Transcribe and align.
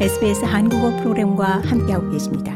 SBS 0.00 0.44
한국어 0.44 0.90
프로그램과 0.96 1.62
함께하고 1.64 2.10
계십니다. 2.10 2.52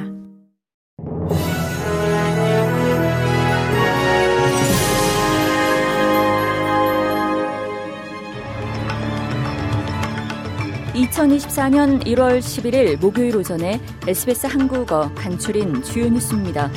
(2024년 10.95 12.04
1월 12.04 12.40
11일) 12.40 12.98
목요일 13.00 13.36
오전에 13.36 13.80
SBS 14.09 14.48
한국어 14.48 15.09
간추린 15.14 15.84
주요 15.84 16.09
뉴스입니다. 16.09 16.68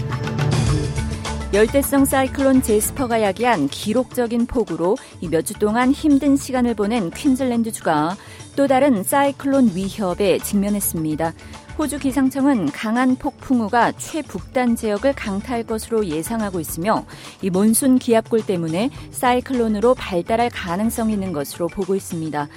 열대성 1.53 2.05
사이클론 2.05 2.61
제스퍼가 2.61 3.21
야기한 3.23 3.67
기록적인 3.67 4.45
폭우로 4.45 4.95
몇 5.29 5.43
주 5.43 5.53
동안 5.55 5.91
힘든 5.91 6.37
시간을 6.37 6.75
보낸 6.75 7.09
퀸즐랜드주가 7.09 8.15
또 8.55 8.67
다른 8.67 9.03
사이클론 9.03 9.71
위협에 9.75 10.39
직면했습니다. 10.39 11.33
호주 11.77 11.99
기상청은 11.99 12.67
강한 12.67 13.15
폭풍우가 13.15 13.93
최북단 13.93 14.75
지역을 14.75 15.13
강타할 15.13 15.63
것으로 15.63 16.05
예상하고 16.05 16.59
있으며 16.59 17.05
이 17.41 17.49
몬순 17.49 17.97
기압골 17.97 18.45
때문에 18.45 18.89
사이클론으로 19.11 19.95
발달할 19.95 20.49
가능성이 20.49 21.13
있는 21.13 21.31
것으로 21.33 21.67
보고 21.67 21.95
있습니다. 21.95 22.47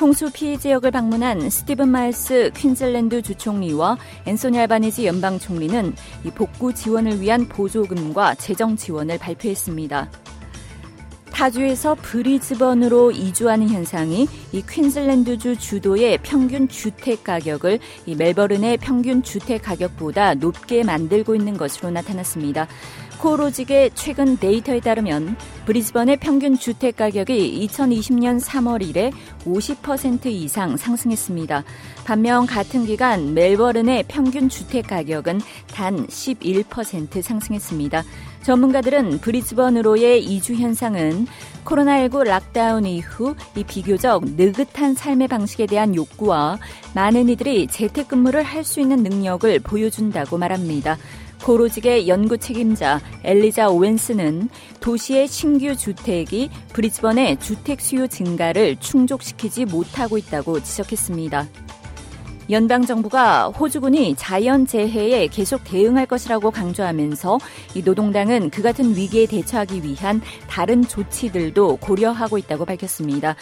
홍수 0.00 0.32
피해 0.32 0.56
지역을 0.56 0.90
방문한 0.90 1.50
스티븐 1.50 1.90
마일스 1.90 2.50
퀸즐랜드 2.56 3.22
주총리와 3.22 3.98
앤소니 4.26 4.58
알바니지 4.58 5.06
연방 5.06 5.38
총리는 5.38 5.94
이 6.24 6.30
복구 6.30 6.74
지원을 6.74 7.20
위한 7.20 7.46
보조금과 7.46 8.34
재정 8.36 8.74
지원을 8.74 9.18
발표했습니다. 9.18 10.21
타주에서 11.42 11.96
브리즈번으로 11.96 13.10
이주하는 13.10 13.68
현상이 13.68 14.28
이 14.52 14.62
퀸즐랜드주 14.64 15.56
주도의 15.56 16.18
평균 16.22 16.68
주택 16.68 17.24
가격을 17.24 17.80
이 18.06 18.14
멜버른의 18.14 18.76
평균 18.76 19.24
주택 19.24 19.62
가격보다 19.62 20.34
높게 20.34 20.84
만들고 20.84 21.34
있는 21.34 21.56
것으로 21.56 21.90
나타났습니다. 21.90 22.68
코로직의 23.18 23.90
최근 23.94 24.36
데이터에 24.36 24.80
따르면 24.80 25.36
브리즈번의 25.66 26.18
평균 26.18 26.56
주택 26.56 26.96
가격이 26.96 27.68
2020년 27.68 28.40
3월 28.40 28.88
이래 28.88 29.10
50% 29.44 30.26
이상 30.26 30.76
상승했습니다. 30.76 31.64
반면 32.04 32.46
같은 32.46 32.84
기간 32.84 33.34
멜버른의 33.34 34.04
평균 34.06 34.48
주택 34.48 34.88
가격은 34.88 35.40
단 35.72 36.06
11% 36.06 37.22
상승했습니다. 37.22 38.04
전문가들은 38.42 39.20
브리즈번으로의 39.20 40.24
이주 40.24 40.54
현상은 40.54 41.26
코로나19 41.64 42.24
락다운 42.24 42.86
이후 42.86 43.34
이 43.54 43.64
비교적 43.64 44.24
느긋한 44.36 44.94
삶의 44.94 45.28
방식에 45.28 45.66
대한 45.66 45.94
욕구와 45.94 46.58
많은 46.94 47.28
이들이 47.28 47.68
재택근무를 47.68 48.42
할 48.42 48.62
수 48.64 48.80
있는 48.80 49.02
능력을 49.02 49.58
보여준다고 49.60 50.38
말합니다. 50.38 50.96
고로직의 51.42 52.06
연구 52.06 52.38
책임자 52.38 53.00
엘리자 53.24 53.70
오웬스는 53.70 54.48
도시의 54.80 55.26
신규 55.26 55.76
주택이 55.76 56.48
브리즈번의 56.72 57.40
주택 57.40 57.80
수요 57.80 58.06
증가를 58.06 58.76
충족시키지 58.78 59.64
못하고 59.64 60.16
있다고 60.18 60.62
지적했습니다. 60.62 61.48
연방 62.52 62.84
정부가 62.84 63.48
호주군이 63.48 64.14
자연 64.16 64.66
재해에 64.66 65.26
계속 65.26 65.64
대응할 65.64 66.04
것이라고 66.04 66.50
강조하면서 66.50 67.38
이 67.74 67.82
노동당은 67.82 68.50
그 68.50 68.60
같은 68.60 68.94
위기에 68.94 69.24
대처하기 69.24 69.82
위한 69.82 70.20
다른 70.48 70.82
조치들도 70.82 71.76
고려하고 71.76 72.36
있다고 72.36 72.66
밝혔습니다. 72.66 73.36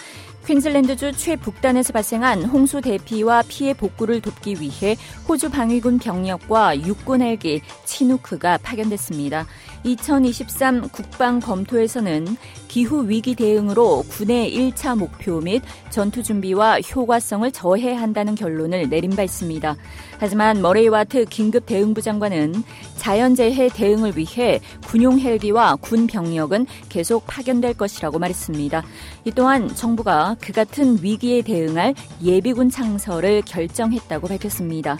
퀸즐랜드주 0.46 1.12
최북단에서 1.12 1.92
발생한 1.92 2.44
홍수 2.44 2.80
대피와 2.80 3.42
피해 3.48 3.74
복구를 3.74 4.20
돕기 4.20 4.56
위해 4.60 4.96
호주 5.28 5.50
방위군 5.50 5.98
병력과 5.98 6.80
육군 6.80 7.20
헬기 7.20 7.60
치누크가 7.84 8.58
파견됐습니다. 8.62 9.46
2023 9.84 10.88
국방 10.90 11.40
검토에서는 11.40 12.26
기후 12.68 13.08
위기 13.08 13.34
대응으로 13.34 14.04
군의 14.08 14.54
1차 14.54 14.96
목표 14.96 15.40
및 15.40 15.62
전투 15.90 16.22
준비와 16.22 16.80
효과성을 16.80 17.50
저해한다는 17.50 18.34
결론을 18.34 18.88
내린 18.88 19.10
바 19.10 19.22
있습니다. 19.22 19.74
하지만 20.18 20.60
머레이 20.62 20.88
와트 20.88 21.24
긴급 21.24 21.66
대응부 21.66 22.02
장관은 22.02 22.62
자연재해 22.96 23.70
대응을 23.70 24.16
위해 24.16 24.60
군용 24.86 25.18
헬기와 25.18 25.76
군 25.76 26.06
병력은 26.06 26.66
계속 26.88 27.26
파견될 27.26 27.74
것이라고 27.74 28.18
말했습니다. 28.18 28.84
이 29.24 29.30
또한 29.32 29.74
정부가 29.74 30.36
그 30.40 30.52
같은 30.52 31.02
위기에 31.02 31.42
대응할 31.42 31.94
예비군 32.22 32.70
창설을 32.70 33.42
결정했다고 33.42 34.28
밝혔습니다. 34.28 34.98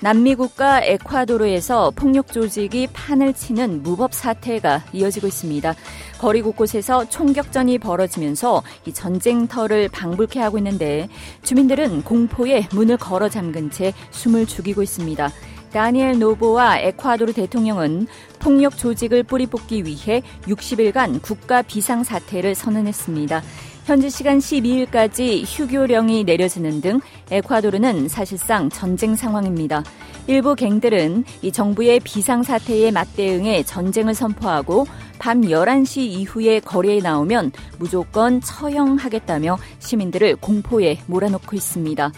남미 0.00 0.36
국가 0.36 0.80
에콰도르에서 0.80 1.90
폭력 1.96 2.32
조직이 2.32 2.86
판을 2.92 3.34
치는 3.34 3.82
무법 3.82 4.14
사태가 4.14 4.84
이어지고 4.92 5.26
있습니다. 5.26 5.74
거리 6.20 6.40
곳곳에서 6.40 7.08
총격전이 7.08 7.78
벌어지면서 7.78 8.62
이 8.86 8.92
전쟁터를 8.92 9.88
방불케 9.88 10.38
하고 10.38 10.56
있는데 10.58 11.08
주민들은 11.42 12.04
공포에 12.04 12.68
문을 12.72 12.96
걸어 12.96 13.28
잠근 13.28 13.70
채 13.70 13.92
숨을 14.12 14.46
죽이고 14.46 14.84
있습니다. 14.84 15.32
다니엘 15.72 16.20
노보와 16.20 16.78
에콰도르 16.78 17.32
대통령은 17.32 18.06
폭력 18.38 18.78
조직을 18.78 19.24
뿌리 19.24 19.46
뽑기 19.46 19.84
위해 19.84 20.22
60일간 20.42 21.20
국가 21.22 21.60
비상 21.62 22.04
사태를 22.04 22.54
선언했습니다. 22.54 23.42
현지 23.88 24.10
시간 24.10 24.38
12일까지 24.38 25.44
휴교령이 25.46 26.24
내려지는 26.24 26.82
등 26.82 27.00
에콰도르는 27.30 28.08
사실상 28.08 28.68
전쟁 28.68 29.16
상황입니다. 29.16 29.82
일부 30.26 30.54
갱들은 30.54 31.24
이 31.40 31.50
정부의 31.50 32.00
비상사태에 32.00 32.90
맞대응해 32.90 33.62
전쟁을 33.62 34.12
선포하고 34.12 34.86
밤 35.18 35.40
11시 35.40 36.00
이후에 36.02 36.60
거리에 36.60 37.00
나오면 37.00 37.52
무조건 37.78 38.42
처형하겠다며 38.42 39.56
시민들을 39.78 40.36
공포에 40.36 40.98
몰아넣고 41.06 41.56
있습니다. 41.56 42.12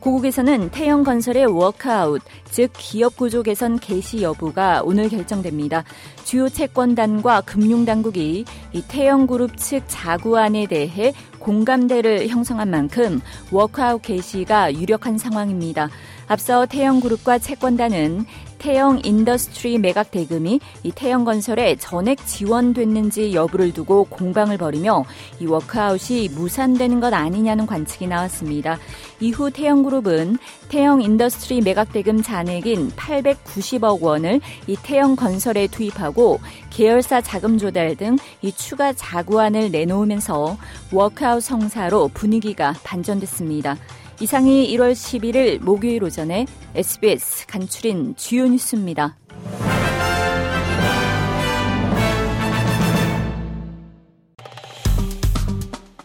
고국에서는 0.00 0.70
태영건설의 0.70 1.46
워크아웃, 1.46 2.22
즉 2.50 2.70
기업 2.76 3.16
구조 3.16 3.42
개선 3.42 3.78
개시 3.78 4.22
여부가 4.22 4.82
오늘 4.84 5.08
결정됩니다. 5.08 5.84
주요 6.24 6.48
채권단과 6.48 7.42
금융당국이 7.42 8.44
이 8.72 8.82
태영그룹 8.88 9.56
측 9.56 9.82
자구안에 9.88 10.66
대해 10.66 11.12
공감대를 11.38 12.28
형성한 12.28 12.70
만큼 12.70 13.20
워크아웃 13.50 14.02
개시가 14.02 14.74
유력한 14.74 15.18
상황입니다. 15.18 15.88
앞서 16.28 16.66
태영그룹과 16.66 17.38
채권단은 17.38 18.26
태영 18.58 19.00
인더스트리 19.04 19.78
매각 19.78 20.10
대금이 20.10 20.58
이 20.82 20.90
태영 20.90 21.24
건설에 21.24 21.76
전액 21.76 22.26
지원됐는지 22.26 23.32
여부를 23.32 23.72
두고 23.72 24.04
공방을 24.04 24.58
벌이며 24.58 25.04
이 25.38 25.46
워크아웃이 25.46 26.30
무산되는 26.30 26.98
것 26.98 27.14
아니냐는 27.14 27.66
관측이 27.66 28.08
나왔습니다. 28.08 28.78
이후 29.20 29.52
태영 29.52 29.84
그룹은 29.84 30.38
태영 30.68 31.02
인더스트리 31.02 31.60
매각 31.60 31.92
대금 31.92 32.20
잔액인 32.20 32.90
890억 32.90 34.00
원을 34.00 34.40
이 34.66 34.76
태영 34.82 35.14
건설에 35.14 35.68
투입하고 35.68 36.40
계열사 36.70 37.20
자금 37.20 37.58
조달 37.58 37.96
등 37.96 38.18
이 38.42 38.52
추가 38.52 38.92
자구안을 38.92 39.70
내놓으면서 39.70 40.56
워크아웃 40.92 41.42
성사로 41.42 42.08
분위기가 42.14 42.74
반전됐습니다. 42.84 43.76
이상이 44.20 44.68
1월 44.76 44.92
11일 44.92 45.62
목요일 45.62 46.02
오전에 46.02 46.44
SBS 46.74 47.46
간추린 47.46 48.16
주요 48.16 48.48
뉴스입니다. 48.48 49.16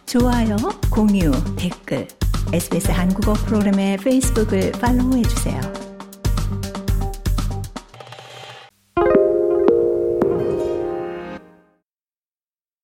좋아요, 0.06 0.56
공유, 0.92 1.32
댓글, 1.56 2.06
SBS 2.52 2.92
한국어 2.92 3.32
프로그램의 3.32 3.96
페이스북을 3.96 4.70
팔로우해 4.72 5.22
주세요. 5.22 5.83